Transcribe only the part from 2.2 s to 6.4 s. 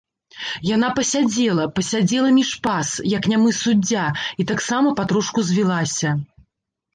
між пас, як нямы суддзя, і таксама патрошку звілася.